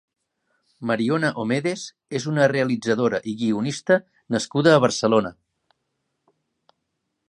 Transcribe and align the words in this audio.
Mariona 0.91 1.29
Omedes 1.43 1.83
és 2.21 2.25
una 2.33 2.49
realtizadora 2.53 3.21
i 3.33 3.37
guionista 3.45 4.01
nascuda 4.37 4.75
a 4.79 4.85
Barcelona. 4.89 5.37